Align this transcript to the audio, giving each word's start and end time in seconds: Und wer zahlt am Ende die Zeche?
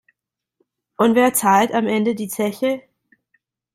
Und 0.97 1.13
wer 1.13 1.35
zahlt 1.35 1.71
am 1.73 1.85
Ende 1.85 2.15
die 2.15 2.27
Zeche? 2.27 2.81